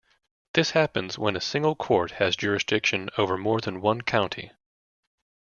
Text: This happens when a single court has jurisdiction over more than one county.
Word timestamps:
This 0.55 0.71
happens 0.71 1.19
when 1.19 1.35
a 1.35 1.39
single 1.39 1.75
court 1.75 2.13
has 2.13 2.35
jurisdiction 2.35 3.11
over 3.19 3.37
more 3.37 3.61
than 3.61 3.81
one 3.81 4.01
county. 4.01 4.51